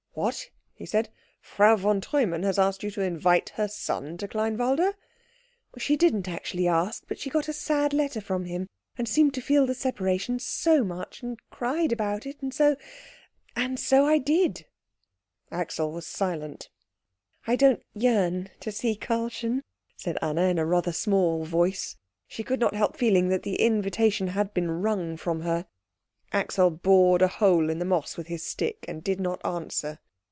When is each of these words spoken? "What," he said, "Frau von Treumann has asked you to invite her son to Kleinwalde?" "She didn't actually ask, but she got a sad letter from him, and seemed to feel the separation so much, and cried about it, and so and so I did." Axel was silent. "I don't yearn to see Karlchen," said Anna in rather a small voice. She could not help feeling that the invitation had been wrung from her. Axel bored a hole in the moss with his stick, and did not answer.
"What," 0.13 0.49
he 0.73 0.85
said, 0.85 1.09
"Frau 1.39 1.77
von 1.77 2.01
Treumann 2.01 2.43
has 2.43 2.59
asked 2.59 2.83
you 2.83 2.91
to 2.91 3.01
invite 3.01 3.47
her 3.55 3.69
son 3.69 4.17
to 4.17 4.27
Kleinwalde?" 4.27 4.93
"She 5.77 5.95
didn't 5.95 6.27
actually 6.27 6.67
ask, 6.67 7.05
but 7.07 7.17
she 7.17 7.29
got 7.29 7.47
a 7.47 7.53
sad 7.53 7.93
letter 7.93 8.19
from 8.19 8.43
him, 8.43 8.67
and 8.97 9.07
seemed 9.07 9.33
to 9.35 9.41
feel 9.41 9.65
the 9.65 9.73
separation 9.73 10.37
so 10.37 10.83
much, 10.83 11.23
and 11.23 11.39
cried 11.49 11.93
about 11.93 12.25
it, 12.25 12.41
and 12.41 12.53
so 12.53 12.75
and 13.55 13.79
so 13.79 14.05
I 14.05 14.17
did." 14.17 14.65
Axel 15.49 15.93
was 15.93 16.07
silent. 16.07 16.67
"I 17.47 17.55
don't 17.55 17.81
yearn 17.93 18.49
to 18.59 18.71
see 18.73 18.97
Karlchen," 18.97 19.61
said 19.95 20.17
Anna 20.21 20.41
in 20.49 20.59
rather 20.59 20.89
a 20.89 20.93
small 20.93 21.45
voice. 21.45 21.95
She 22.27 22.43
could 22.43 22.59
not 22.59 22.75
help 22.75 22.97
feeling 22.97 23.29
that 23.29 23.43
the 23.43 23.61
invitation 23.61 24.27
had 24.27 24.53
been 24.53 24.71
wrung 24.71 25.15
from 25.15 25.39
her. 25.43 25.67
Axel 26.33 26.69
bored 26.69 27.21
a 27.21 27.27
hole 27.27 27.69
in 27.69 27.77
the 27.79 27.83
moss 27.83 28.15
with 28.15 28.27
his 28.27 28.41
stick, 28.41 28.85
and 28.87 29.03
did 29.03 29.19
not 29.19 29.45
answer. 29.45 29.99